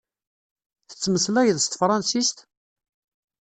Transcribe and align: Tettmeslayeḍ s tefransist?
Tettmeslayeḍ 0.89 1.57
s 1.59 1.67
tefransist? 1.67 2.37